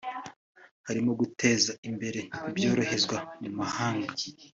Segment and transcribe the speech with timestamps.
[0.87, 2.19] harimo guteza imbere
[2.49, 4.13] ibyoherezwa mu mahanga